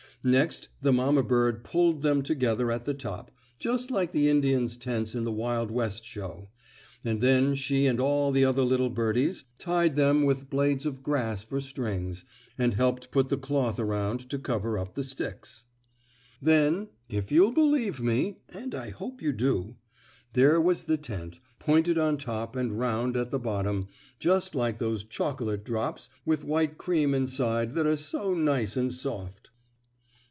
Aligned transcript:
Next 0.23 0.69
the 0.83 0.93
mamma 0.93 1.23
bird 1.23 1.63
pulled 1.63 2.03
them 2.03 2.21
together 2.21 2.71
at 2.71 2.85
the 2.85 2.93
top, 2.93 3.31
just 3.57 3.89
like 3.89 4.11
the 4.11 4.29
Indians' 4.29 4.77
tents 4.77 5.15
in 5.15 5.23
the 5.23 5.31
Wild 5.31 5.71
West 5.71 6.05
show, 6.05 6.49
and 7.03 7.21
then 7.21 7.55
she 7.55 7.87
and 7.87 7.99
all 7.99 8.31
the 8.31 8.45
other 8.45 8.61
little 8.61 8.91
birdies 8.91 9.45
tied 9.57 9.95
them 9.95 10.21
with 10.21 10.47
blades 10.47 10.85
of 10.85 11.01
grass 11.01 11.43
for 11.43 11.59
strings, 11.59 12.23
and 12.55 12.75
helped 12.75 13.09
put 13.09 13.29
the 13.29 13.35
cloth 13.37 13.79
around 13.79 14.29
to 14.29 14.37
cover 14.37 14.77
up 14.77 14.93
the 14.93 15.03
sticks. 15.03 15.65
Then, 16.39 16.89
if 17.09 17.31
you'll 17.31 17.51
believe 17.51 17.99
me, 17.99 18.41
and 18.47 18.75
I 18.75 18.91
hope 18.91 19.23
you 19.23 19.31
do, 19.31 19.75
there 20.33 20.61
was 20.61 20.83
the 20.83 20.97
tent, 20.97 21.39
pointed 21.57 21.97
on 21.97 22.17
top 22.17 22.55
and 22.55 22.77
round 22.77 23.17
at 23.17 23.31
the 23.31 23.39
bottom, 23.39 23.87
just 24.19 24.53
like 24.53 24.77
those 24.77 25.03
chocolate 25.03 25.63
drops 25.65 26.09
with 26.27 26.43
white 26.43 26.77
cream 26.77 27.15
inside 27.15 27.73
that 27.73 27.87
are 27.87 27.97
so 27.97 28.35
nice 28.35 28.77
and 28.77 28.93
soft. 28.93 29.47